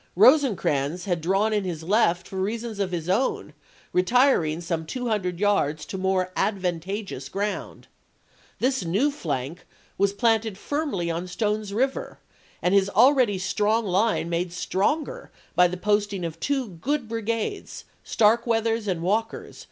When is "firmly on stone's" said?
10.57-11.71